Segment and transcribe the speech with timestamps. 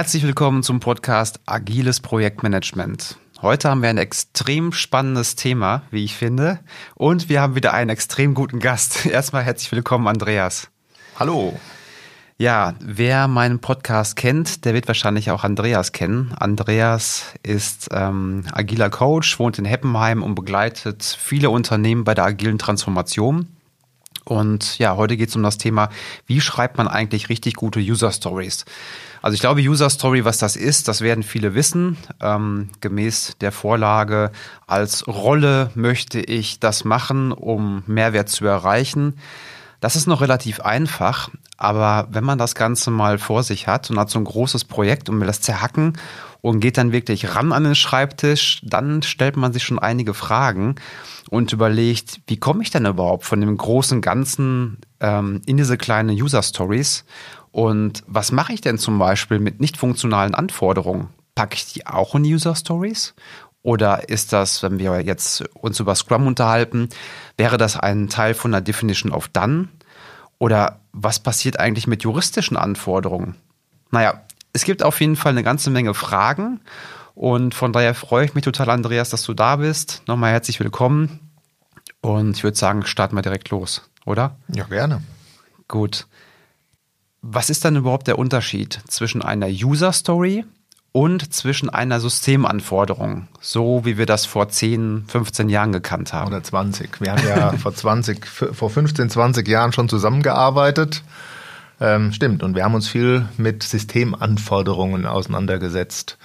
[0.00, 3.18] Herzlich willkommen zum Podcast Agiles Projektmanagement.
[3.42, 6.58] Heute haben wir ein extrem spannendes Thema, wie ich finde.
[6.94, 9.04] Und wir haben wieder einen extrem guten Gast.
[9.04, 10.70] Erstmal herzlich willkommen, Andreas.
[11.18, 11.60] Hallo.
[12.38, 16.32] Ja, wer meinen Podcast kennt, der wird wahrscheinlich auch Andreas kennen.
[16.34, 22.58] Andreas ist ähm, agiler Coach, wohnt in Heppenheim und begleitet viele Unternehmen bei der agilen
[22.58, 23.48] Transformation.
[24.30, 25.88] Und ja, heute geht es um das Thema,
[26.24, 28.64] wie schreibt man eigentlich richtig gute User Stories?
[29.22, 31.96] Also ich glaube, User Story, was das ist, das werden viele wissen.
[32.20, 34.30] Ähm, gemäß der Vorlage,
[34.68, 39.14] als Rolle möchte ich das machen, um Mehrwert zu erreichen.
[39.80, 43.98] Das ist noch relativ einfach, aber wenn man das Ganze mal vor sich hat und
[43.98, 45.98] hat so ein großes Projekt und will das zerhacken
[46.42, 50.74] und geht dann wirklich ran an den Schreibtisch, dann stellt man sich schon einige Fragen
[51.30, 56.10] und überlegt, wie komme ich denn überhaupt von dem großen Ganzen ähm, in diese kleinen
[56.10, 57.04] User Stories
[57.50, 61.08] und was mache ich denn zum Beispiel mit nicht funktionalen Anforderungen?
[61.34, 63.14] Packe ich die auch in User Stories?
[63.62, 66.88] Oder ist das, wenn wir jetzt uns über Scrum unterhalten,
[67.36, 69.68] wäre das ein Teil von der Definition of Done?
[70.38, 73.36] Oder was passiert eigentlich mit juristischen Anforderungen?
[73.90, 76.60] Naja, es gibt auf jeden Fall eine ganze Menge Fragen.
[77.14, 80.02] Und von daher freue ich mich total, Andreas, dass du da bist.
[80.06, 81.20] Nochmal herzlich willkommen.
[82.00, 84.36] Und ich würde sagen, starten wir direkt los, oder?
[84.48, 85.02] Ja, gerne.
[85.68, 86.06] Gut.
[87.20, 90.46] Was ist dann überhaupt der Unterschied zwischen einer User Story
[90.92, 96.28] und zwischen einer Systemanforderung, so wie wir das vor 10, 15 Jahren gekannt haben?
[96.28, 97.00] Oder 20.
[97.00, 101.02] Wir haben ja vor 20, vor 15, 20 Jahren schon zusammengearbeitet.
[101.80, 102.42] Ähm, stimmt.
[102.42, 106.18] Und wir haben uns viel mit Systemanforderungen auseinandergesetzt.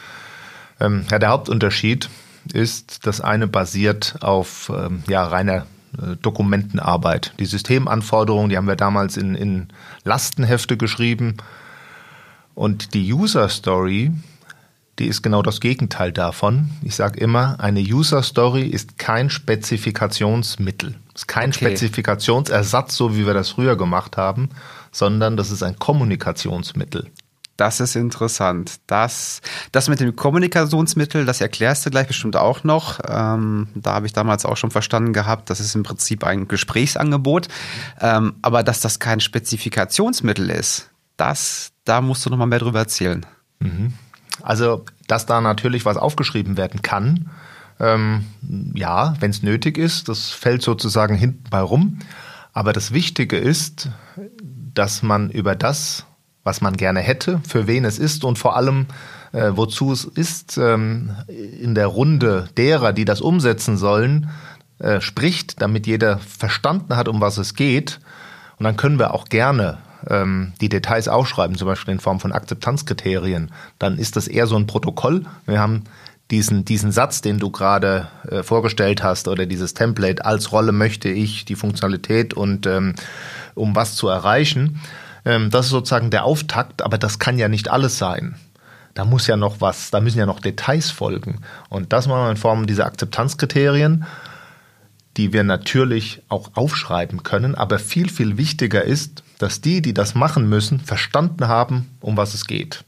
[0.80, 2.09] Ähm, ja, der Hauptunterschied
[2.52, 7.33] ist, das eine basiert auf ähm, ja, reiner äh, Dokumentenarbeit.
[7.39, 9.67] Die Systemanforderungen, die haben wir damals in, in
[10.03, 11.37] Lastenhefte geschrieben.
[12.55, 14.11] Und die User Story,
[15.00, 16.70] die ist genau das Gegenteil davon.
[16.82, 21.66] Ich sage immer, eine User Story ist kein Spezifikationsmittel, ist kein okay.
[21.66, 24.50] Spezifikationsersatz, so wie wir das früher gemacht haben,
[24.92, 27.11] sondern das ist ein Kommunikationsmittel.
[27.58, 28.82] Das ist interessant.
[28.88, 29.42] Das,
[29.72, 33.00] das mit dem Kommunikationsmittel, das erklärst du gleich bestimmt auch noch.
[33.08, 37.48] Ähm, da habe ich damals auch schon verstanden gehabt, das ist im Prinzip ein Gesprächsangebot.
[38.02, 42.80] Ähm, aber dass das kein Spezifikationsmittel ist, das, da musst du noch mal mehr drüber
[42.80, 43.26] erzählen.
[43.60, 43.94] Mhm.
[44.45, 47.30] Also, dass da natürlich was aufgeschrieben werden kann,
[47.80, 48.26] ähm,
[48.73, 52.00] ja, wenn es nötig ist, das fällt sozusagen hinten bei rum.
[52.54, 53.89] Aber das Wichtige ist,
[54.73, 56.06] dass man über das
[56.45, 58.86] was man gerne hätte, für wen es ist und vor allem,
[59.33, 64.30] äh, wozu es ist, ähm, in der Runde derer, die das umsetzen sollen,
[64.77, 68.00] äh, spricht, damit jeder verstanden hat, um was es geht.
[68.60, 69.80] Und dann können wir auch gerne
[70.10, 73.52] ähm, die Details aufschreiben, zum Beispiel in Form von Akzeptanzkriterien.
[73.80, 75.26] Dann ist das eher so ein Protokoll.
[75.45, 75.83] Wir haben
[76.32, 81.10] diesen, diesen Satz, den du gerade äh, vorgestellt hast, oder dieses Template, als Rolle möchte
[81.10, 82.95] ich die Funktionalität und ähm,
[83.54, 84.82] um was zu erreichen.
[85.23, 88.36] Ähm, das ist sozusagen der Auftakt, aber das kann ja nicht alles sein.
[88.95, 91.42] Da muss ja noch was, da müssen ja noch Details folgen.
[91.70, 94.05] Und das machen wir in Form dieser Akzeptanzkriterien,
[95.17, 97.55] die wir natürlich auch aufschreiben können.
[97.55, 102.33] Aber viel, viel wichtiger ist, dass die, die das machen müssen, verstanden haben, um was
[102.33, 102.83] es geht.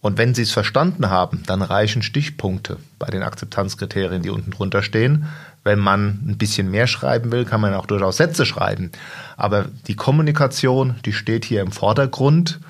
[0.00, 4.82] Und wenn sie es verstanden haben, dann reichen Stichpunkte bei den Akzeptanzkriterien, die unten drunter
[4.82, 5.26] stehen.
[5.64, 8.92] Wenn man ein bisschen mehr schreiben will, kann man auch durchaus Sätze schreiben.
[9.36, 12.60] Aber die Kommunikation, die steht hier im Vordergrund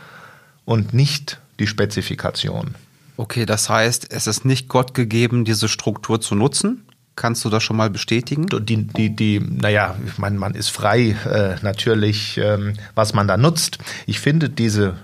[0.64, 2.74] und nicht die Spezifikation.
[3.18, 6.85] Okay, das heißt, es ist nicht Gott gegeben, diese Struktur zu nutzen?
[7.16, 8.46] Kannst du das schon mal bestätigen?
[8.46, 13.78] Die, die, die, naja, man, man ist frei äh, natürlich, ähm, was man da nutzt.
[14.06, 14.94] Ich finde diese,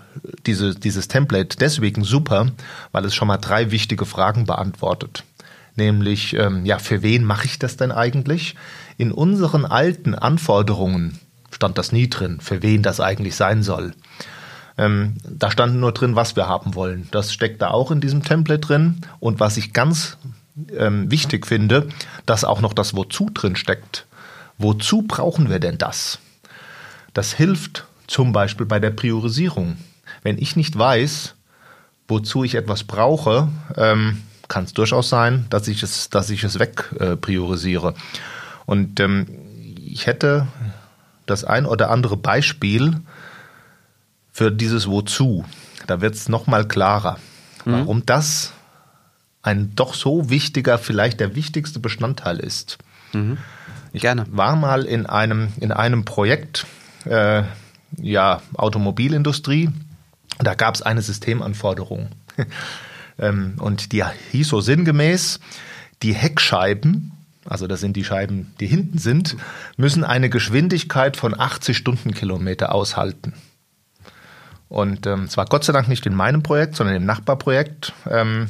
[0.47, 2.49] diese, dieses Template deswegen super,
[2.93, 5.25] weil es schon mal drei wichtige Fragen beantwortet
[5.77, 8.57] nämlich, ähm, ja, für wen mache ich das denn eigentlich?
[8.99, 11.19] In unseren alten Anforderungen
[11.51, 13.95] stand das nie drin, für wen das eigentlich sein soll.
[14.79, 17.09] Ähm, da stand nur drin, was wir haben wollen.
[17.11, 19.03] Das steckt da auch in diesem Template drin.
[19.21, 20.17] Und was ich ganz
[20.77, 21.89] ähm, wichtig finde,
[22.27, 24.07] dass auch noch das Wozu drin steckt.
[24.59, 26.19] Wozu brauchen wir denn das?
[27.15, 29.77] Das hilft zum Beispiel bei der Priorisierung.
[30.23, 31.35] Wenn ich nicht weiß,
[32.09, 36.59] wozu ich etwas brauche, ähm, kann es durchaus sein, dass ich es, dass ich es
[36.59, 37.91] wegpriorisiere.
[37.91, 37.95] Äh,
[38.67, 39.27] Und ähm,
[39.77, 40.47] ich hätte
[41.27, 43.01] das ein oder andere Beispiel
[44.31, 45.45] für dieses Wozu.
[45.87, 47.19] Da wird es nochmal klarer,
[47.65, 47.73] mhm.
[47.73, 48.53] warum das
[49.43, 52.79] ein doch so wichtiger, vielleicht der wichtigste Bestandteil ist.
[53.13, 53.39] Mhm.
[53.93, 54.25] Ich Gerne.
[54.31, 56.67] war mal in einem, in einem Projekt,
[57.05, 57.43] äh,
[57.99, 59.71] ja, Automobilindustrie,
[60.39, 62.09] Da gab es eine Systemanforderung.
[63.19, 64.03] Ähm, und die
[64.33, 65.39] hieß so sinngemäß,
[66.03, 67.13] die Heckscheiben,
[67.45, 69.37] also das sind die Scheiben, die hinten sind,
[69.77, 73.35] müssen eine Geschwindigkeit von 80 Stundenkilometer aushalten.
[74.69, 77.93] Und ähm, zwar Gott sei Dank nicht in meinem Projekt, sondern im Nachbarprojekt.
[78.09, 78.49] Ähm,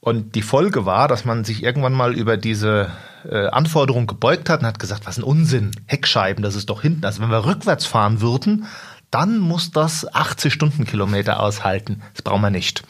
[0.00, 2.90] und die Folge war, dass man sich irgendwann mal über diese
[3.28, 7.04] äh, Anforderung gebeugt hat und hat gesagt, was ein Unsinn, Heckscheiben, das ist doch hinten.
[7.04, 8.66] Also wenn wir rückwärts fahren würden,
[9.10, 12.00] dann muss das 80 Stundenkilometer aushalten.
[12.14, 12.82] Das brauchen wir nicht.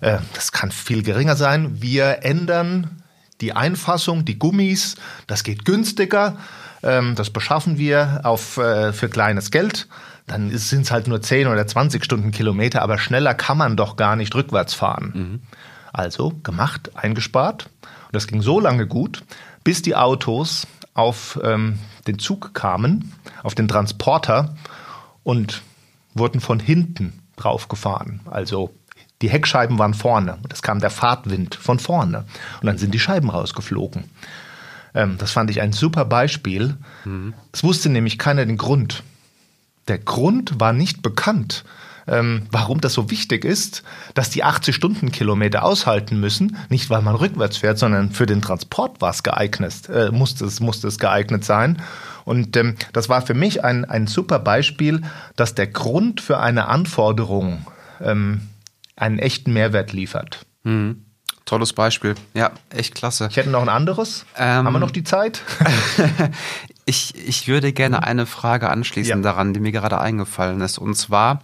[0.00, 1.80] Äh, das kann viel geringer sein.
[1.80, 3.02] Wir ändern
[3.40, 4.96] die Einfassung, die Gummis,
[5.28, 6.36] das geht günstiger.
[6.82, 9.86] Ähm, das beschaffen wir auf, äh, für kleines Geld.
[10.26, 14.16] Dann sind es halt nur 10 oder 20 Stundenkilometer, aber schneller kann man doch gar
[14.16, 15.12] nicht rückwärts fahren.
[15.14, 15.40] Mhm.
[15.92, 17.68] Also gemacht, eingespart.
[18.06, 19.24] Und das ging so lange gut,
[19.64, 24.56] bis die Autos auf ähm, den Zug kamen, auf den Transporter
[25.22, 25.62] und
[26.14, 28.20] wurden von hinten draufgefahren.
[28.26, 28.74] Also
[29.22, 32.24] die Heckscheiben waren vorne und es kam der Fahrtwind von vorne
[32.60, 34.04] und dann sind die Scheiben rausgeflogen.
[34.94, 36.76] Ähm, das fand ich ein super Beispiel.
[37.04, 37.34] Mhm.
[37.52, 39.02] Es wusste nämlich keiner den Grund.
[39.88, 41.64] Der Grund war nicht bekannt,
[42.06, 43.82] ähm, warum das so wichtig ist,
[44.14, 46.56] dass die 80 Stundenkilometer aushalten müssen.
[46.68, 50.60] Nicht, weil man rückwärts fährt, sondern für den Transport war es geeignet, äh, musste, es,
[50.60, 51.82] musste es geeignet sein.
[52.24, 55.02] Und ähm, das war für mich ein, ein super Beispiel,
[55.36, 57.66] dass der Grund für eine Anforderung
[58.00, 58.48] ähm,
[58.96, 60.46] einen echten Mehrwert liefert.
[60.62, 61.04] Mhm.
[61.50, 62.14] Tolles Beispiel.
[62.34, 63.26] Ja, echt klasse.
[63.28, 64.24] Ich hätte noch ein anderes.
[64.36, 65.42] Ähm, Haben wir noch die Zeit?
[66.84, 69.22] ich, ich würde gerne eine Frage anschließen ja.
[69.22, 70.78] daran, die mir gerade eingefallen ist.
[70.78, 71.42] Und zwar,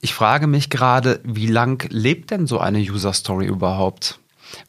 [0.00, 4.20] ich frage mich gerade, wie lang lebt denn so eine User Story überhaupt?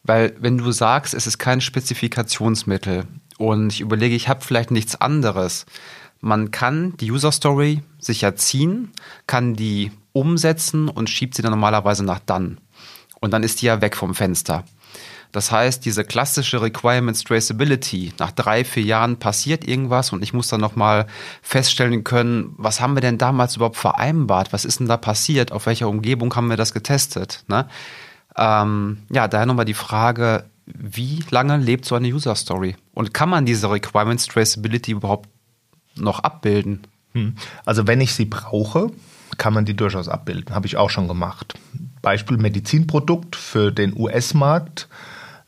[0.02, 3.04] Weil wenn du sagst, es ist kein Spezifikationsmittel
[3.38, 5.66] und ich überlege, ich habe vielleicht nichts anderes,
[6.20, 8.90] man kann die User Story sich erziehen,
[9.26, 12.58] kann die umsetzen und schiebt sie dann normalerweise nach dann.
[13.20, 14.64] Und dann ist die ja weg vom Fenster.
[15.32, 20.48] Das heißt, diese klassische Requirements Traceability, nach drei, vier Jahren passiert irgendwas und ich muss
[20.48, 21.06] dann nochmal
[21.42, 24.52] feststellen können, was haben wir denn damals überhaupt vereinbart?
[24.52, 25.52] Was ist denn da passiert?
[25.52, 27.44] Auf welcher Umgebung haben wir das getestet?
[27.48, 27.68] Ne?
[28.36, 32.76] Ähm, ja, daher nochmal die Frage, wie lange lebt so eine User Story?
[32.92, 35.28] Und kann man diese Requirements Traceability überhaupt
[35.96, 36.86] noch abbilden?
[37.12, 37.34] Hm.
[37.64, 38.90] Also wenn ich sie brauche,
[39.38, 40.54] kann man die durchaus abbilden.
[40.54, 41.54] Habe ich auch schon gemacht.
[42.02, 44.88] Beispiel Medizinprodukt für den US-Markt.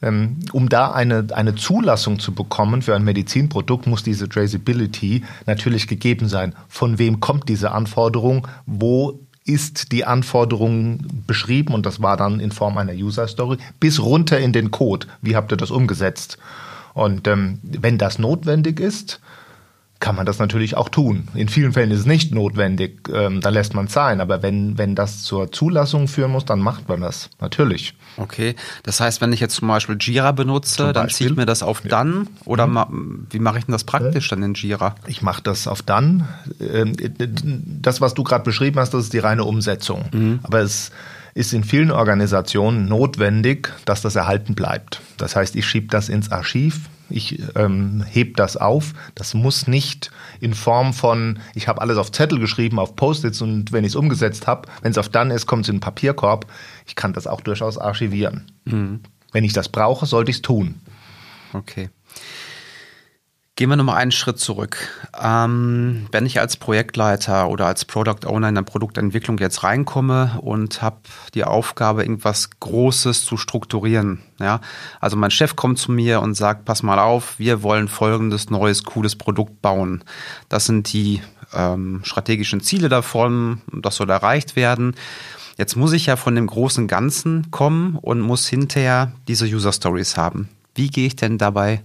[0.03, 5.87] Ähm, um da eine, eine Zulassung zu bekommen für ein Medizinprodukt, muss diese Traceability natürlich
[5.87, 6.55] gegeben sein.
[6.69, 8.49] Von wem kommt diese Anforderung?
[8.67, 11.73] Wo ist die Anforderung beschrieben?
[11.73, 15.07] Und das war dann in Form einer User Story bis runter in den Code.
[15.21, 16.39] Wie habt ihr das umgesetzt?
[16.95, 19.21] Und ähm, wenn das notwendig ist,
[20.03, 21.29] kann man das natürlich auch tun.
[21.33, 24.21] In vielen Fällen ist es nicht notwendig, ähm, da lässt man es sein.
[24.21, 27.95] Aber wenn, wenn das zur Zulassung führen muss, dann macht man das, natürlich.
[28.17, 31.47] Okay, das heißt, wenn ich jetzt zum Beispiel Jira benutze, Beispiel, dann ziehe ich mir
[31.47, 32.73] das auf Done oder mhm.
[32.73, 32.89] ma
[33.31, 34.97] wie mache ich denn das praktisch dann in Jira?
[35.07, 36.27] Ich mache das auf Done.
[36.61, 36.97] Ähm,
[37.81, 40.07] das, was du gerade beschrieben hast, das ist die reine Umsetzung.
[40.13, 40.41] Mhm.
[40.43, 40.91] Aber es
[41.35, 45.01] ist in vielen Organisationen notwendig, dass das erhalten bleibt.
[45.17, 48.95] Das heißt, ich schiebe das ins Archiv, ich ähm, heb das auf.
[49.15, 50.11] Das muss nicht
[50.41, 53.97] in Form von, ich habe alles auf Zettel geschrieben, auf Post-its und wenn ich es
[53.97, 56.47] umgesetzt habe, wenn es auf dann ist, kommt es in den Papierkorb.
[56.87, 58.51] Ich kann das auch durchaus archivieren.
[58.65, 59.01] Mhm.
[59.33, 60.77] Wenn ich das brauche, sollte ich es tun.
[61.53, 61.91] Okay.
[63.55, 64.89] Gehen wir nochmal einen Schritt zurück.
[65.21, 70.81] Ähm, wenn ich als Projektleiter oder als Product Owner in der Produktentwicklung jetzt reinkomme und
[70.81, 71.01] habe
[71.35, 74.63] die Aufgabe, irgendwas Großes zu strukturieren, ja,
[75.01, 78.85] also mein Chef kommt zu mir und sagt, pass mal auf, wir wollen folgendes neues,
[78.85, 80.03] cooles Produkt bauen.
[80.49, 81.21] Das sind die
[81.53, 84.95] ähm, strategischen Ziele davon, das soll erreicht werden.
[85.59, 90.17] Jetzt muss ich ja von dem großen Ganzen kommen und muss hinterher diese User Stories
[90.17, 90.49] haben.
[90.75, 91.83] Wie gehe ich denn dabei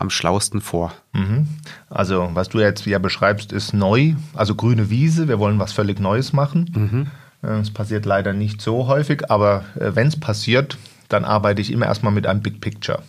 [0.00, 0.92] am schlausten vor?
[1.12, 1.46] Mhm.
[1.88, 5.28] Also, was du jetzt ja beschreibst, ist neu, also grüne Wiese.
[5.28, 6.70] Wir wollen was völlig Neues machen.
[6.74, 7.06] Mhm.
[7.48, 10.78] Äh, es passiert leider nicht so häufig, aber äh, wenn es passiert,
[11.08, 13.02] dann arbeite ich immer erstmal mit einem Big Picture.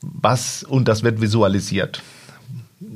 [0.00, 2.02] Was, und das wird visualisiert.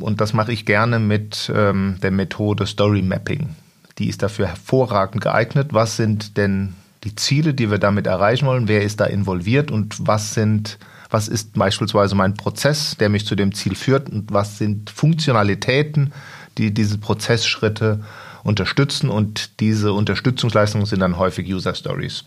[0.00, 3.54] Und das mache ich gerne mit ähm, der Methode Story Mapping.
[3.98, 5.68] Die ist dafür hervorragend geeignet.
[5.72, 6.74] Was sind denn
[7.04, 8.68] die Ziele, die wir damit erreichen wollen?
[8.68, 10.78] Wer ist da involviert und was sind
[11.10, 16.12] was ist beispielsweise mein Prozess, der mich zu dem Ziel führt und was sind Funktionalitäten,
[16.58, 18.04] die diese Prozessschritte
[18.44, 22.24] unterstützen und diese Unterstützungsleistungen sind dann häufig User Stories.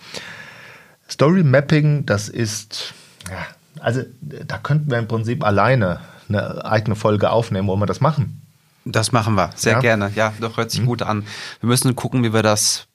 [1.09, 2.93] Story Mapping, das ist,
[3.29, 3.45] ja,
[3.79, 5.99] also da könnten wir im Prinzip alleine
[6.29, 8.41] eine eigene Folge aufnehmen, wo wir das machen.
[8.85, 9.79] Das machen wir, sehr Ja?
[9.79, 10.11] gerne.
[10.15, 11.25] Ja, doch hört sich gut an.
[11.61, 12.87] Wir müssen gucken, wie wir das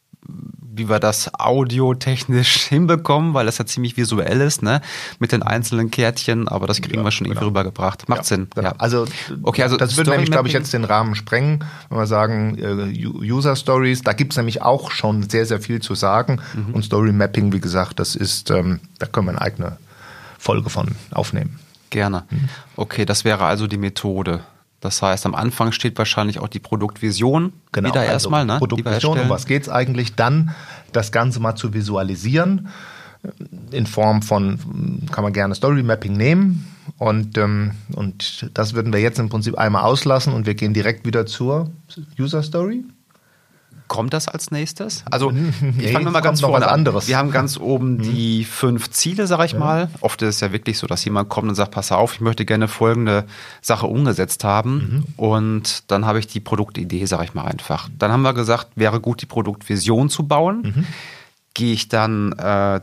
[0.79, 4.81] wie wir das audiotechnisch hinbekommen, weil das ja ziemlich visuell ist, ne?
[5.19, 7.49] Mit den einzelnen Kärtchen, aber das kriegen Ja, wir schon irgendwie genau.
[7.49, 8.09] rübergebracht.
[8.09, 8.49] Macht Ja, Sinn.
[8.55, 8.69] Genau.
[8.69, 8.75] Ja.
[8.79, 9.07] Also,
[9.43, 13.07] Okay, also das würde nämlich, glaube ich, jetzt den Rahmen sprengen, wenn wir sagen, äh,
[13.07, 16.41] User Stories, da gibt es nämlich auch schon sehr, sehr viel zu sagen.
[16.55, 16.75] Mhm.
[16.75, 19.77] Und Story Mapping, wie gesagt, das ist, ähm, da können wir eine eigene
[20.39, 21.59] Folge von aufnehmen.
[21.91, 22.25] Gerne.
[22.31, 22.49] Mhm.
[22.77, 24.41] Okay, das wäre also die Methode.
[24.81, 28.59] Das heißt, am Anfang steht wahrscheinlich auch die Produktvision Genau, wieder also erstmal, ne?
[28.59, 30.15] Produktvision, um was geht es eigentlich?
[30.15, 30.55] Dann
[30.93, 32.69] das Ganze mal zu visualisieren
[33.73, 39.01] in Form von, kann man gerne Story Mapping nehmen und, ähm, und das würden wir
[39.01, 41.71] jetzt im Prinzip einmal auslassen und wir gehen direkt wieder zur
[42.19, 42.85] User Story.
[43.89, 45.03] Kommt das als nächstes?
[45.11, 46.75] Also, Nee, ich fange mal ganz vorne an.
[46.75, 47.09] anderes.
[47.09, 49.89] Wir haben ganz oben die fünf Ziele, sag ich mal.
[50.01, 52.45] Oft ist es ja wirklich so, dass jemand kommt und sagt, pass auf, ich möchte
[52.45, 53.25] gerne folgende
[53.63, 54.75] Sache umgesetzt haben.
[54.75, 55.05] Mhm.
[55.17, 57.89] Und dann habe ich die Produktidee, sag ich mal einfach.
[57.99, 60.75] Dann haben wir gesagt, wäre gut, die Produktvision zu bauen.
[60.77, 60.87] Mhm.
[61.55, 62.81] Gehe ich dann, äh,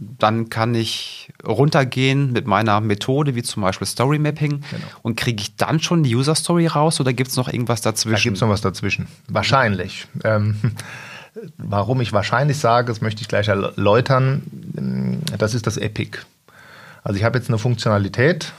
[0.00, 4.62] dann kann ich runtergehen mit meiner Methode, wie zum Beispiel Story Mapping.
[4.70, 4.86] Genau.
[5.02, 7.90] Und kriege ich dann schon die User Story raus oder gibt es noch irgendwas Da
[7.90, 8.22] dazwischen?
[8.22, 9.08] gibt es noch was dazwischen.
[9.28, 10.06] Wahrscheinlich.
[10.24, 10.56] Ähm,
[11.58, 14.42] warum ich wahrscheinlich sage, das möchte ich gleich erläutern.
[15.38, 16.18] Das ist das Epic.
[17.04, 18.52] Also ich habe jetzt eine Funktionalität.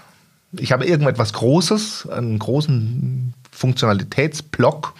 [0.57, 4.93] Ich habe irgendetwas Großes, einen großen Funktionalitätsblock,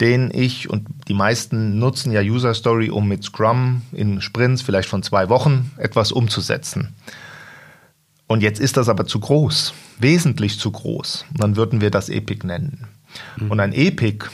[0.00, 4.88] den ich, und die meisten nutzen ja User Story, um mit Scrum in Sprints vielleicht
[4.88, 6.94] von zwei Wochen etwas umzusetzen.
[8.26, 11.26] Und jetzt ist das aber zu groß, wesentlich zu groß.
[11.32, 12.86] Und dann würden wir das Epic nennen.
[13.48, 14.26] Und ein Epic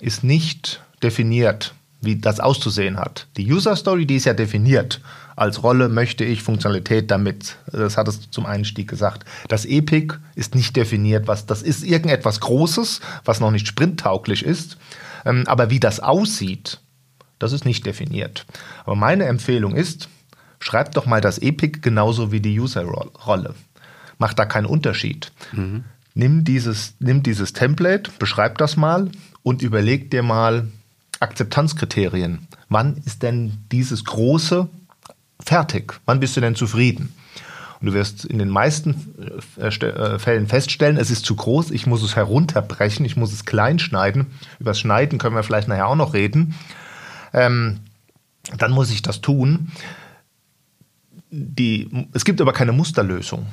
[0.00, 3.26] ist nicht definiert, wie das auszusehen hat.
[3.36, 5.00] Die User Story, die ist ja definiert.
[5.34, 7.56] Als Rolle möchte ich Funktionalität damit.
[7.72, 9.24] Das hat es zum Einstieg gesagt.
[9.48, 11.26] Das Epic ist nicht definiert.
[11.26, 14.76] Was, das ist irgendetwas Großes, was noch nicht sprinttauglich ist.
[15.28, 16.80] Ähm, Aber wie das aussieht,
[17.38, 18.46] das ist nicht definiert.
[18.84, 20.08] Aber meine Empfehlung ist,
[20.58, 23.54] schreibt doch mal das Epic genauso wie die User-Rolle.
[24.18, 25.30] Macht da keinen Unterschied.
[26.14, 29.08] Nimm, dieses, nimm dieses Template, beschreib das mal
[29.44, 30.66] und überleg dir mal
[31.20, 32.48] Akzeptanzkriterien.
[32.68, 34.68] Wann ist denn dieses Große
[35.38, 36.00] fertig?
[36.06, 37.14] Wann bist du denn zufrieden?
[37.80, 41.70] Und du wirst in den meisten äh, St- äh, Fällen feststellen, es ist zu groß,
[41.70, 44.26] ich muss es herunterbrechen, ich muss es klein schneiden.
[44.58, 46.54] Über das Schneiden können wir vielleicht nachher auch noch reden.
[47.32, 47.80] Ähm,
[48.56, 49.70] dann muss ich das tun.
[51.30, 53.46] Die, es gibt aber keine Musterlösung.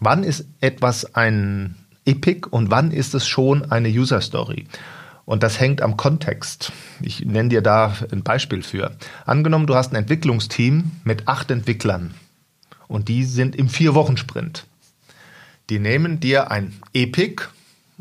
[0.00, 4.66] Wann ist etwas ein Epic und wann ist es schon eine User Story?
[5.26, 6.72] Und das hängt am Kontext.
[7.02, 8.96] Ich nenne dir da ein Beispiel für.
[9.26, 12.14] Angenommen, du hast ein Entwicklungsteam mit acht Entwicklern
[12.90, 14.66] und die sind im Vier-Wochen-Sprint.
[15.70, 17.44] Die nehmen dir ein Epic,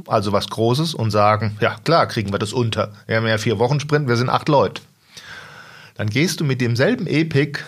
[0.08, 2.91] also was Großes, und sagen, ja klar, kriegen wir das unter.
[3.05, 4.81] Wir haben ja Vier-Wochen-Sprint, wir sind acht Leute.
[5.96, 7.60] Dann gehst du mit demselben Epic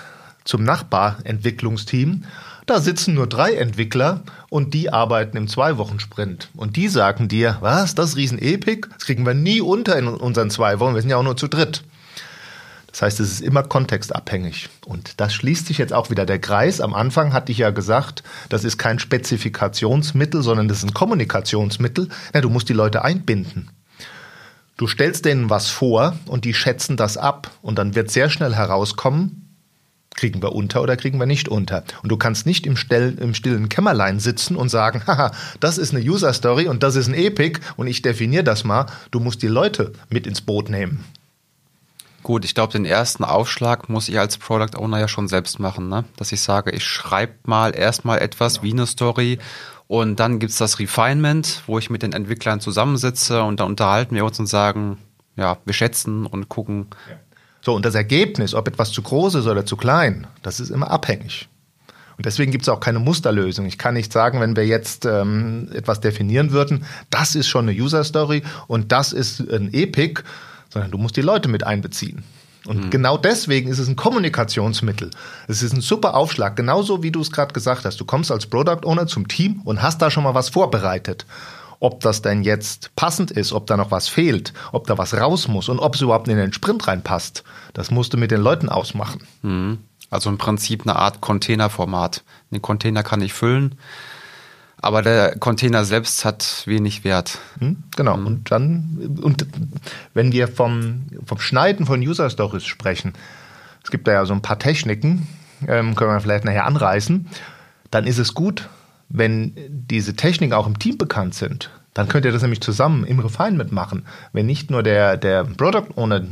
[0.45, 2.23] zum Nachbarentwicklungsteam.
[2.65, 6.49] Da sitzen nur drei Entwickler und die arbeiten im Zwei-Wochen-Sprint.
[6.55, 10.79] Und die sagen dir, was, das Riesen-Epic, das kriegen wir nie unter in unseren zwei
[10.79, 11.83] Wochen, wir sind ja auch nur zu dritt.
[13.01, 14.69] Das heißt, es ist immer kontextabhängig.
[14.85, 16.79] Und das schließt sich jetzt auch wieder der Kreis.
[16.79, 22.09] Am Anfang hatte ich ja gesagt, das ist kein Spezifikationsmittel, sondern das ist ein Kommunikationsmittel.
[22.31, 23.71] Ja, du musst die Leute einbinden.
[24.77, 27.49] Du stellst denen was vor und die schätzen das ab.
[27.63, 29.49] Und dann wird sehr schnell herauskommen,
[30.13, 31.83] kriegen wir unter oder kriegen wir nicht unter.
[32.03, 35.95] Und du kannst nicht im, Stell, im stillen Kämmerlein sitzen und sagen, haha, das ist
[35.95, 38.85] eine User Story und das ist ein Epic und ich definiere das mal.
[39.09, 41.03] Du musst die Leute mit ins Boot nehmen.
[42.23, 45.89] Gut, ich glaube, den ersten Aufschlag muss ich als Product Owner ja schon selbst machen,
[45.89, 46.05] ne?
[46.17, 49.39] dass ich sage, ich schreibe mal erstmal etwas wie eine Story
[49.87, 54.23] und dann gibt's das Refinement, wo ich mit den Entwicklern zusammensitze und dann unterhalten wir
[54.23, 54.99] uns und sagen,
[55.35, 56.87] ja, wir schätzen und gucken.
[57.61, 60.91] So, und das Ergebnis, ob etwas zu groß ist oder zu klein, das ist immer
[60.91, 61.49] abhängig.
[62.17, 63.65] Und deswegen gibt es auch keine Musterlösung.
[63.65, 67.77] Ich kann nicht sagen, wenn wir jetzt ähm, etwas definieren würden, das ist schon eine
[67.77, 70.21] User Story und das ist ein Epic,
[70.71, 72.23] sondern du musst die Leute mit einbeziehen.
[72.67, 75.09] Und genau deswegen ist es ein Kommunikationsmittel.
[75.47, 77.99] Es ist ein super Aufschlag, genauso wie du es gerade gesagt hast.
[77.99, 81.25] Du kommst als Product Owner zum Team und hast da schon mal was vorbereitet.
[81.79, 85.47] Ob das denn jetzt passend ist, ob da noch was fehlt, ob da was raus
[85.47, 88.69] muss und ob es überhaupt in den Sprint reinpasst, das musst du mit den Leuten
[88.69, 89.23] ausmachen.
[89.41, 89.79] Mhm.
[90.11, 92.23] Also im Prinzip eine Art Containerformat.
[92.51, 93.79] Den Container kann ich füllen,
[94.81, 97.39] aber der Container selbst hat wenig Wert.
[97.59, 98.15] Hm, Genau.
[98.15, 99.45] Und dann, und
[100.13, 103.13] wenn wir vom, vom Schneiden von User Stories sprechen,
[103.83, 105.27] es gibt da ja so ein paar Techniken,
[105.67, 107.27] ähm, können wir vielleicht nachher anreißen,
[107.91, 108.69] dann ist es gut,
[109.09, 111.69] wenn diese Techniken auch im Team bekannt sind.
[111.93, 114.05] Dann könnt ihr das nämlich zusammen im Refinement machen.
[114.31, 116.25] Wenn nicht nur der, der Product Owner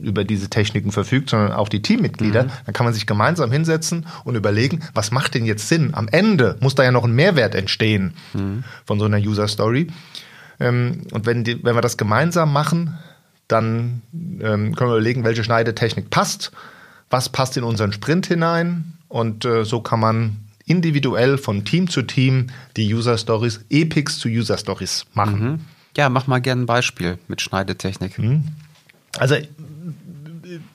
[0.00, 2.50] über diese Techniken verfügt, sondern auch die Teammitglieder, mhm.
[2.66, 5.94] dann kann man sich gemeinsam hinsetzen und überlegen, was macht denn jetzt Sinn?
[5.94, 8.64] Am Ende muss da ja noch ein Mehrwert entstehen mhm.
[8.84, 9.88] von so einer User Story.
[10.58, 12.98] Ähm, und wenn, die, wenn wir das gemeinsam machen,
[13.48, 16.52] dann ähm, können wir überlegen, welche Schneidetechnik passt,
[17.08, 22.02] was passt in unseren Sprint hinein und äh, so kann man individuell von Team zu
[22.02, 25.40] Team die User Stories, Epics zu User Stories machen.
[25.40, 25.60] Mhm.
[25.96, 28.18] Ja, mach mal gerne ein Beispiel mit Schneidetechnik.
[28.18, 28.44] Mhm.
[29.18, 29.36] Also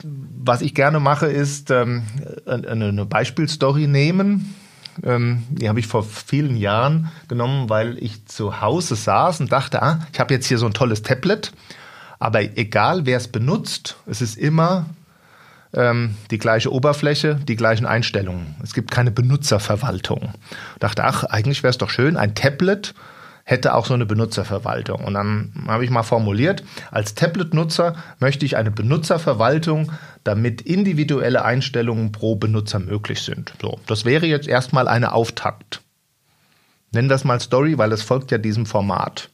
[0.00, 2.04] was ich gerne mache, ist ähm,
[2.46, 4.54] eine Beispielstory nehmen.
[5.02, 9.82] Ähm, die habe ich vor vielen Jahren genommen, weil ich zu Hause saß und dachte,
[9.82, 11.52] ah, ich habe jetzt hier so ein tolles Tablet,
[12.18, 14.86] aber egal wer es benutzt, es ist immer
[15.74, 18.54] ähm, die gleiche Oberfläche, die gleichen Einstellungen.
[18.62, 20.32] Es gibt keine Benutzerverwaltung.
[20.74, 22.94] Ich dachte, ach, eigentlich wäre es doch schön, ein Tablet
[23.48, 25.04] hätte auch so eine Benutzerverwaltung.
[25.04, 29.92] Und dann habe ich mal formuliert, als Tablet-Nutzer möchte ich eine Benutzerverwaltung,
[30.24, 33.54] damit individuelle Einstellungen pro Benutzer möglich sind.
[33.62, 35.80] So, das wäre jetzt erstmal eine Auftakt.
[36.90, 39.30] Nennen das mal Story, weil es folgt ja diesem Format.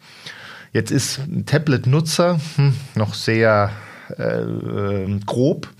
[0.72, 3.70] Jetzt ist ein Tablet-Nutzer hm, noch sehr
[4.18, 5.70] äh, grob.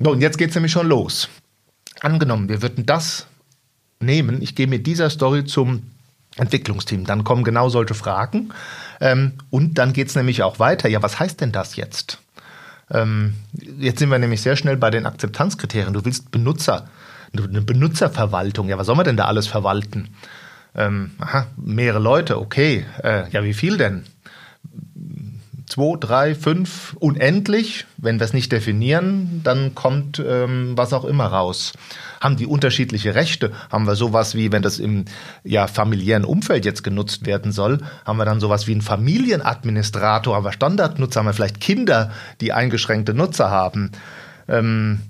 [0.00, 1.28] So, und jetzt geht es nämlich schon los.
[2.00, 3.26] Angenommen, wir würden das
[4.00, 5.82] nehmen, ich gehe mit dieser Story zum
[6.36, 7.04] Entwicklungsteam.
[7.04, 8.52] Dann kommen genau solche Fragen.
[9.00, 10.88] Ähm, und dann geht es nämlich auch weiter.
[10.88, 12.18] Ja, was heißt denn das jetzt?
[12.90, 13.34] Ähm,
[13.78, 15.92] jetzt sind wir nämlich sehr schnell bei den Akzeptanzkriterien.
[15.92, 16.88] Du willst Benutzer,
[17.32, 18.68] eine Benutzerverwaltung.
[18.68, 20.08] Ja, was soll man denn da alles verwalten?
[20.74, 22.84] Ähm, aha, mehrere Leute, okay.
[23.02, 24.04] Äh, ja, wie viel denn?
[25.66, 27.86] Zwei, drei, fünf, unendlich.
[27.96, 31.72] Wenn wir es nicht definieren, dann kommt ähm, was auch immer raus.
[32.20, 33.52] Haben die unterschiedliche Rechte?
[33.70, 35.04] Haben wir sowas wie, wenn das im
[35.44, 40.44] ja, familiären Umfeld jetzt genutzt werden soll, haben wir dann sowas wie einen Familienadministrator, haben
[40.44, 43.92] wir Standardnutzer, haben wir vielleicht Kinder, die eingeschränkte Nutzer haben.
[44.48, 45.00] Ähm,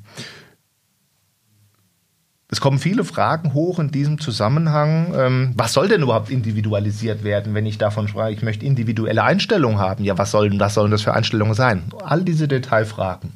[2.49, 5.13] es kommen viele Fragen hoch in diesem Zusammenhang.
[5.17, 9.79] Ähm, was soll denn überhaupt individualisiert werden, wenn ich davon spreche, ich möchte individuelle Einstellungen
[9.79, 10.05] haben?
[10.05, 11.83] Ja, was sollen, was sollen das für Einstellungen sein?
[12.05, 13.33] All diese Detailfragen,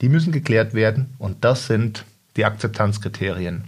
[0.00, 2.04] die müssen geklärt werden und das sind
[2.36, 3.64] die Akzeptanzkriterien.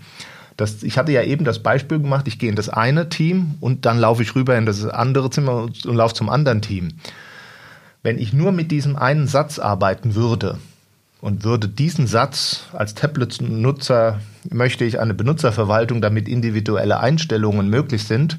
[0.57, 3.85] Das, ich hatte ja eben das Beispiel gemacht, ich gehe in das eine Team und
[3.85, 6.95] dann laufe ich rüber in das andere Zimmer und laufe zum anderen Team.
[8.03, 10.59] Wenn ich nur mit diesem einen Satz arbeiten würde,
[11.21, 18.39] und würde diesen Satz als Tablet-Nutzer möchte ich eine Benutzerverwaltung, damit individuelle Einstellungen möglich sind.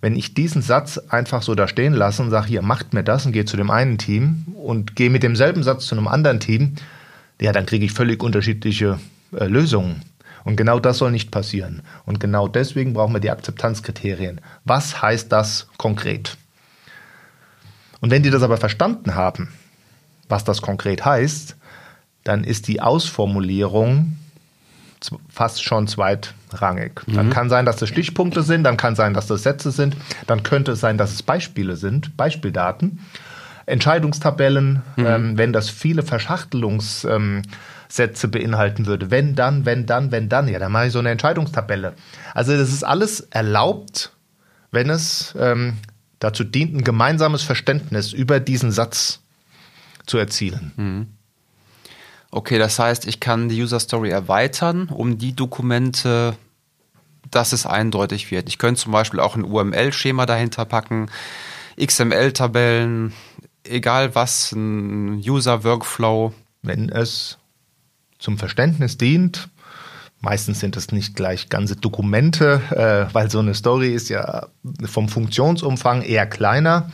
[0.00, 3.24] Wenn ich diesen Satz einfach so da stehen lasse und sage, hier, macht mir das
[3.24, 6.74] und gehe zu dem einen Team und gehe mit demselben Satz zu einem anderen Team,
[7.40, 8.98] ja, dann kriege ich völlig unterschiedliche
[9.32, 10.02] äh, Lösungen.
[10.44, 11.82] Und genau das soll nicht passieren.
[12.04, 14.40] Und genau deswegen brauchen wir die Akzeptanzkriterien.
[14.64, 16.36] Was heißt das konkret?
[18.00, 19.48] Und wenn die das aber verstanden haben,
[20.28, 21.56] was das konkret heißt,
[22.24, 24.16] dann ist die Ausformulierung
[25.28, 27.02] fast schon zweitrangig.
[27.06, 27.14] Mhm.
[27.14, 30.42] Dann kann sein, dass das Stichpunkte sind, dann kann sein, dass das Sätze sind, dann
[30.42, 33.00] könnte es sein, dass es Beispiele sind, Beispieldaten.
[33.66, 35.06] Entscheidungstabellen, mhm.
[35.06, 37.46] ähm, wenn das viele Verschachtelungssätze
[38.26, 39.10] ähm, beinhalten würde.
[39.10, 41.94] Wenn dann, wenn dann, wenn dann, ja, dann mache ich so eine Entscheidungstabelle.
[42.34, 44.12] Also das ist alles erlaubt,
[44.72, 45.74] wenn es ähm,
[46.18, 49.20] dazu dient, ein gemeinsames Verständnis über diesen Satz
[50.06, 50.72] zu erzielen.
[50.76, 51.06] Mhm.
[52.34, 56.34] Okay, das heißt, ich kann die User Story erweitern, um die Dokumente,
[57.30, 58.48] dass es eindeutig wird.
[58.48, 61.10] Ich könnte zum Beispiel auch ein UML-Schema dahinter packen,
[61.78, 63.12] XML-Tabellen,
[63.64, 66.32] egal was, ein User-Workflow.
[66.62, 67.36] Wenn es
[68.18, 69.50] zum Verständnis dient,
[70.22, 74.46] meistens sind es nicht gleich ganze Dokumente, äh, weil so eine Story ist ja
[74.86, 76.90] vom Funktionsumfang eher kleiner,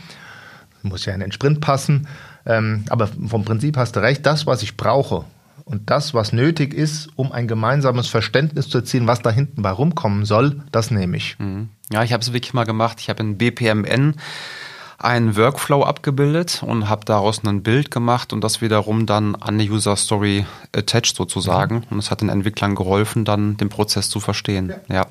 [0.83, 2.09] muss ja in den Sprint passen.
[2.49, 5.25] Ähm, aber vom Prinzip hast du recht, das, was ich brauche
[5.65, 9.71] und das, was nötig ist, um ein gemeinsames Verständnis zu erzielen, was da hinten bei
[9.71, 11.39] rumkommen soll, das nehme ich.
[11.39, 11.69] Mhm.
[11.93, 12.99] Ja, ich habe es wirklich mal gemacht.
[13.01, 14.15] Ich habe in BPMN
[14.99, 19.63] einen Workflow abgebildet und habe daraus ein Bild gemacht und das wiederum dann an eine
[19.63, 21.77] User Story attached sozusagen.
[21.77, 21.85] Mhm.
[21.91, 24.73] Und es hat den Entwicklern geholfen, dann den Prozess zu verstehen.
[24.89, 24.95] Ja.
[24.95, 25.07] ja.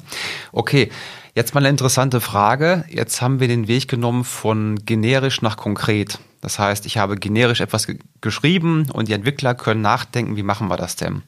[0.52, 0.90] Okay.
[1.38, 2.84] Jetzt mal eine interessante Frage.
[2.90, 6.18] Jetzt haben wir den Weg genommen von generisch nach konkret.
[6.42, 10.68] Das heißt, ich habe generisch etwas ge geschrieben und die Entwickler können nachdenken, wie machen
[10.68, 11.22] wir das denn?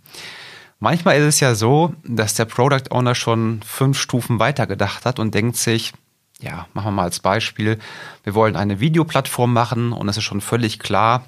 [0.79, 5.19] Manchmal ist es ja so, dass der Product Owner schon fünf Stufen weiter gedacht hat
[5.19, 5.93] und denkt sich,
[6.41, 7.77] ja, machen wir mal als Beispiel,
[8.23, 11.23] wir wollen eine Videoplattform machen und es ist schon völlig klar,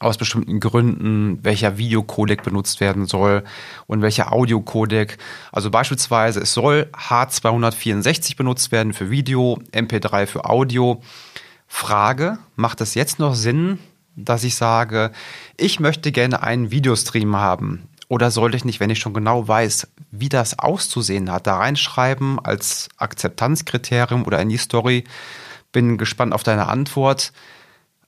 [0.00, 3.44] aus bestimmten Gründen, welcher Videocodec benutzt werden soll
[3.86, 5.18] und welcher Audiocodec.
[5.52, 11.02] Also beispielsweise, es soll H264 benutzt werden für Video, MP3 für Audio.
[11.66, 13.78] Frage, macht es jetzt noch Sinn,
[14.14, 15.12] dass ich sage,
[15.56, 17.88] ich möchte gerne einen Videostream haben?
[18.08, 22.38] Oder sollte ich nicht, wenn ich schon genau weiß, wie das auszusehen hat, da reinschreiben
[22.38, 25.04] als Akzeptanzkriterium oder in die Story?
[25.72, 27.32] Bin gespannt auf deine Antwort.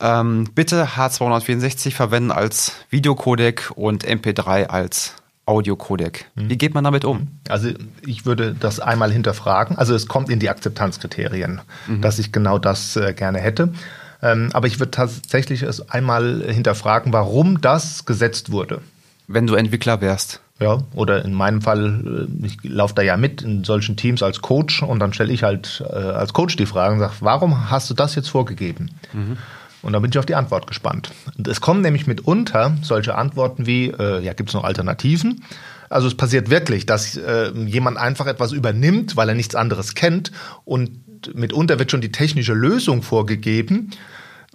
[0.01, 6.27] Ähm, bitte H264 verwenden als Videocodec und MP3 als Audiocodec.
[6.35, 7.29] Wie geht man damit um?
[7.49, 7.71] Also
[8.05, 9.79] ich würde das einmal hinterfragen.
[9.79, 12.03] Also es kommt in die Akzeptanzkriterien, mhm.
[12.03, 13.73] dass ich genau das äh, gerne hätte.
[14.21, 18.83] Ähm, aber ich würde tatsächlich es einmal hinterfragen, warum das gesetzt wurde.
[19.27, 20.41] Wenn du Entwickler wärst.
[20.61, 24.43] Ja, oder in meinem Fall, äh, ich laufe da ja mit in solchen Teams als
[24.43, 27.89] Coach und dann stelle ich halt äh, als Coach die Fragen und sage, warum hast
[27.91, 28.91] du das jetzt vorgegeben?
[29.13, 29.39] Mhm.
[29.83, 31.11] Und da bin ich auf die Antwort gespannt.
[31.47, 35.45] Es kommen nämlich mitunter solche Antworten wie, äh, ja, gibt es noch Alternativen?
[35.88, 40.33] Also es passiert wirklich, dass äh, jemand einfach etwas übernimmt, weil er nichts anderes kennt
[40.64, 43.91] und mitunter wird schon die technische Lösung vorgegeben,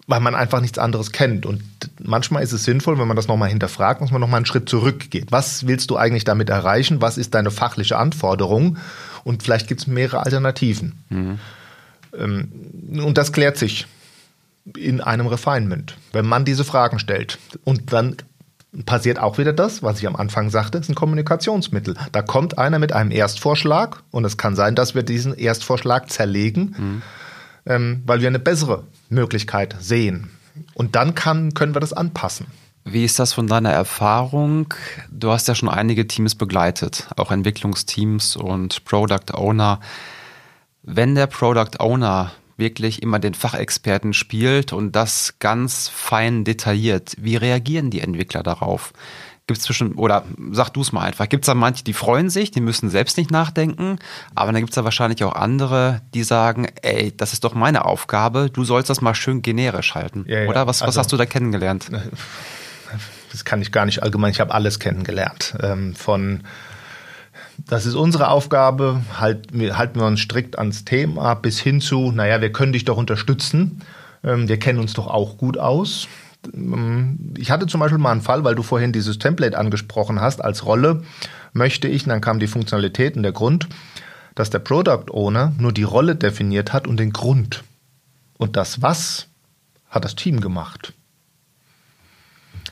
[0.08, 1.46] weil man einfach nichts anderes kennt.
[1.46, 1.64] Und
[2.02, 5.32] manchmal ist es sinnvoll, wenn man das nochmal hinterfragt, dass man nochmal einen Schritt zurückgeht.
[5.32, 7.02] Was willst du eigentlich damit erreichen?
[7.02, 8.78] Was ist deine fachliche Anforderung?
[9.24, 11.04] Und vielleicht gibt es mehrere Alternativen.
[11.10, 11.40] Mhm.
[12.18, 12.52] Ähm,
[13.04, 13.88] und das klärt sich
[14.78, 17.38] in einem Refinement, wenn man diese Fragen stellt.
[17.63, 18.17] Und dann
[18.86, 21.95] passiert auch wieder das, was ich am Anfang sagte, ist ein Kommunikationsmittel.
[22.12, 26.76] Da kommt einer mit einem Erstvorschlag und es kann sein, dass wir diesen Erstvorschlag zerlegen,
[26.78, 27.02] mhm.
[27.65, 30.32] ähm, weil wir eine bessere Möglichkeit sehen.
[30.73, 32.47] Und dann kann, können wir das anpassen.
[32.86, 34.73] Wie ist das von deiner Erfahrung?
[35.10, 39.80] Du hast ja schon einige Teams begleitet, auch Entwicklungsteams und Product Owner.
[40.82, 47.16] Wenn der Product Owner wirklich immer den Fachexperten spielt und das ganz fein detailliert.
[47.18, 48.94] Wie reagieren die Entwickler darauf?
[49.46, 52.30] Gibt es zwischen, oder sag du es mal einfach, gibt es da manche, die freuen
[52.30, 54.00] sich, die müssen selbst nicht nachdenken,
[54.36, 57.84] aber dann gibt es da wahrscheinlich auch andere, die sagen, ey, das ist doch meine
[57.84, 60.24] Aufgabe, du sollst das mal schön generisch halten.
[60.30, 60.50] Ja, ja.
[60.50, 61.89] Oder was, also, was hast du da kennengelernt?
[63.32, 65.56] Das kann ich gar nicht allgemein, ich habe alles kennengelernt.
[65.60, 66.44] Ähm, von
[67.58, 72.42] das ist unsere Aufgabe, halt, halten wir uns strikt ans Thema bis hin zu, naja,
[72.42, 73.82] wir können dich doch unterstützen,
[74.24, 76.08] ähm, wir kennen uns doch auch gut aus.
[76.54, 80.44] Ähm, ich hatte zum Beispiel mal einen Fall, weil du vorhin dieses Template angesprochen hast,
[80.44, 81.04] als Rolle
[81.54, 83.68] möchte ich, und dann kam die Funktionalität und der Grund,
[84.36, 87.63] dass der Product Owner nur die Rolle definiert hat und den Grund.
[88.38, 89.28] Und das Was
[89.89, 90.94] hat das Team gemacht.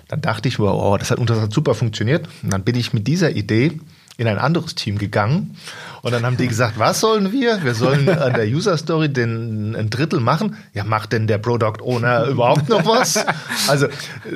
[0.07, 2.27] Dann dachte ich, wow, das hat, das hat super funktioniert.
[2.41, 3.79] Und dann bin ich mit dieser Idee
[4.21, 5.57] in ein anderes Team gegangen
[6.03, 7.63] und dann haben die gesagt, was sollen wir?
[7.63, 10.55] Wir sollen an der User Story den ein Drittel machen.
[10.73, 13.23] Ja, macht denn der Product Owner überhaupt noch was?
[13.67, 13.87] Also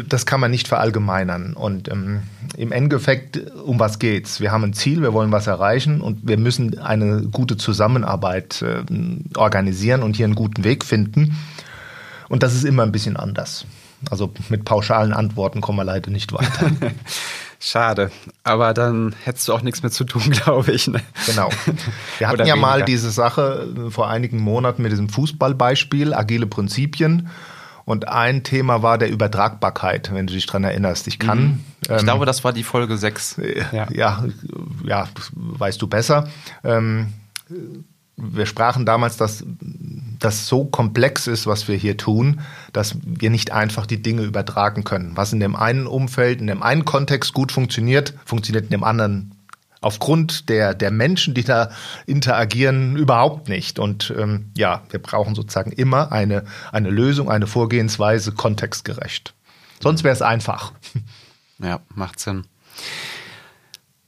[0.08, 1.54] das kann man nicht verallgemeinern.
[1.54, 2.22] Und ähm,
[2.58, 4.40] im Endeffekt, um was geht's?
[4.40, 8.84] Wir haben ein Ziel, wir wollen was erreichen und wir müssen eine gute Zusammenarbeit äh,
[9.36, 11.38] organisieren und hier einen guten Weg finden.
[12.30, 13.66] Und das ist immer ein bisschen anders.
[14.12, 16.72] Also mit pauschalen Antworten kommen wir leider nicht weiter.
[17.66, 18.12] Schade.
[18.44, 20.88] Aber dann hättest du auch nichts mehr zu tun, glaube ich.
[20.88, 21.02] Ne?
[21.26, 21.50] Genau.
[22.20, 22.56] Wir hatten ja weniger.
[22.58, 27.30] mal diese Sache äh, vor einigen Monaten mit diesem Fußballbeispiel, agile Prinzipien.
[27.84, 31.08] Und ein Thema war der Übertragbarkeit, wenn du dich daran erinnerst.
[31.08, 31.40] Ich kann.
[31.40, 31.60] Mhm.
[31.82, 33.40] Ich ähm, glaube, das war die Folge 6.
[33.40, 34.24] Äh, ja, ja,
[34.84, 36.28] ja weißt du besser.
[36.64, 37.14] Ähm,
[38.16, 39.44] wir sprachen damals, dass
[40.26, 42.42] das so komplex ist, was wir hier tun,
[42.74, 45.16] dass wir nicht einfach die Dinge übertragen können.
[45.16, 49.36] Was in dem einen Umfeld, in dem einen Kontext gut funktioniert, funktioniert in dem anderen
[49.82, 51.70] aufgrund der, der Menschen, die da
[52.08, 53.78] interagieren, überhaupt nicht.
[53.78, 59.36] Und ähm, ja, wir brauchen sozusagen immer eine, eine Lösung, eine Vorgehensweise kontextgerecht.
[59.80, 60.74] Sonst wäre es einfach.
[61.60, 62.46] Ja, macht Sinn.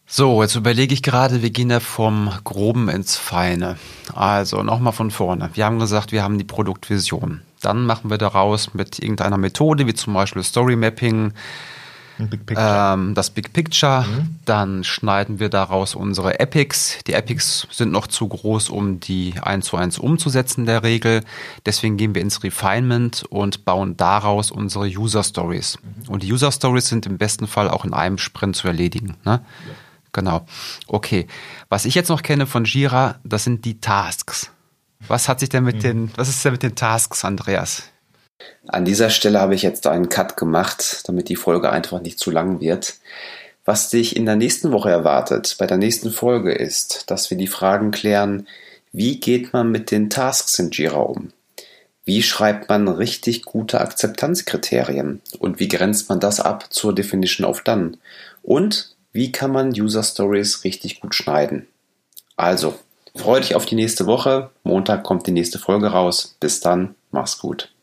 [0.09, 3.75] So, jetzt überlege ich gerade, wir gehen ja vom Groben ins Feine.
[4.15, 5.49] Also nochmal von vorne.
[5.53, 7.41] Wir haben gesagt, wir haben die Produktvision.
[7.59, 11.33] Dann machen wir daraus mit irgendeiner Methode, wie zum Beispiel Story Mapping,
[12.19, 14.05] Big ähm, das Big Picture.
[14.07, 14.39] Mhm.
[14.45, 16.99] Dann schneiden wir daraus unsere Epics.
[17.05, 21.21] Die Epics sind noch zu groß, um die eins zu eins umzusetzen in der Regel.
[21.65, 25.77] Deswegen gehen wir ins Refinement und bauen daraus unsere User Stories.
[25.81, 26.13] Mhm.
[26.13, 29.17] Und die User Stories sind im besten Fall auch in einem Sprint zu erledigen.
[29.25, 29.41] Ne?
[29.67, 29.73] Ja.
[30.17, 30.47] Genau.
[30.87, 31.27] Okay.
[31.69, 34.49] Was ich jetzt noch kenne von Jira, das sind die Tasks.
[35.07, 35.81] Was hat sich denn mit mhm.
[35.81, 37.83] den, was ist denn mit den Tasks, Andreas?
[38.67, 42.31] An dieser Stelle habe ich jetzt einen Cut gemacht, damit die Folge einfach nicht zu
[42.31, 42.95] lang wird.
[43.63, 47.45] Was dich in der nächsten Woche erwartet, bei der nächsten Folge ist, dass wir die
[47.45, 48.47] Fragen klären,
[48.91, 51.31] wie geht man mit den Tasks in Jira um?
[52.05, 55.21] Wie schreibt man richtig gute Akzeptanzkriterien?
[55.37, 57.99] Und wie grenzt man das ab zur Definition of Done?
[58.41, 61.65] Und wie kann man User Stories richtig gut schneiden?
[62.35, 62.77] Also,
[63.15, 64.51] freue dich auf die nächste Woche.
[64.61, 66.35] Montag kommt die nächste Folge raus.
[66.39, 67.73] Bis dann, mach's gut.